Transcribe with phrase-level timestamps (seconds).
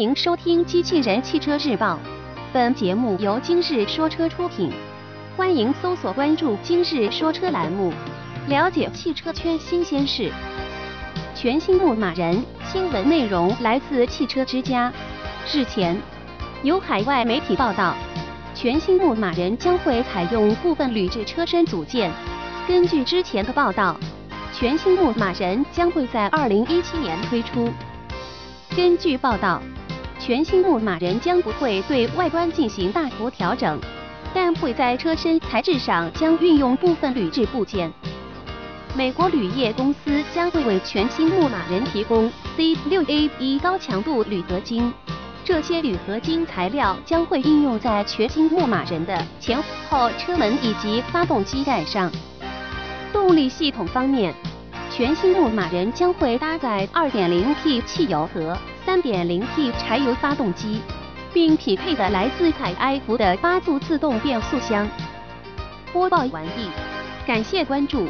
[0.00, 1.92] 欢迎收听《机器人汽车日报》，
[2.54, 4.72] 本节目由今日说车出品。
[5.36, 7.92] 欢迎搜索关注“今日说车”栏目，
[8.48, 10.32] 了解汽车圈新鲜事。
[11.34, 14.90] 全新牧马人新闻内容来自汽车之家。
[15.52, 16.00] 日前，
[16.62, 17.94] 有海外媒体报道，
[18.54, 22.10] 全新牧马人将会采用部分铝制车身组件。
[22.66, 24.00] 根据之前的报道，
[24.54, 27.70] 全新牧马人将会在2017年推出。
[28.74, 29.60] 根据报道，
[30.30, 33.80] 全新牧马人将不会对外观进行大幅调整，
[34.32, 37.92] 但会在车身材质上将运用部分铝制部件。
[38.94, 44.94] 美国铝业公司将会为全新牧马人提供 C6A1 高强度铝合金，
[45.44, 52.08] 这些铝合金材料将会应用在全新牧马人的前后车门以及发动机盖上。
[53.12, 54.32] 动力系统方面，
[55.00, 58.54] 全新牧马人将会搭载 2.0T 汽油和
[58.86, 60.82] 3.0T 柴油发动机，
[61.32, 64.86] 并匹配的来自采埃孚的八速自动变速箱。
[65.90, 66.68] 播报完毕，
[67.26, 68.06] 感谢关注。